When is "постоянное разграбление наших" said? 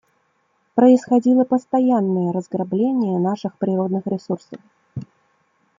1.43-3.55